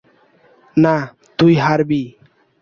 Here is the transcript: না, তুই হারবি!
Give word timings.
না, 0.77 0.95
তুই 1.39 1.53
হারবি! 1.55 2.01